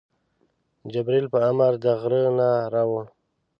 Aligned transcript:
جبریل 0.93 1.25
په 1.33 1.39
امر 1.49 1.71
د 1.83 1.85
غره 2.01 2.21
نه 2.39 2.49
راوړ. 2.73 3.05